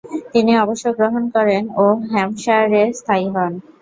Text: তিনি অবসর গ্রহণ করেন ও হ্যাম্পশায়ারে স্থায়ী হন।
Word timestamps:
তিনি 0.33 0.51
অবসর 0.63 0.91
গ্রহণ 0.99 1.23
করেন 1.35 1.63
ও 1.75 1.95
হ্যাম্পশায়ারে 2.11 2.83
স্থায়ী 2.99 3.27
হন। 3.35 3.51